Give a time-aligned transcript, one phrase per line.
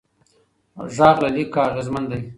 [0.95, 2.21] غږ له لیکه اغېزمن دی.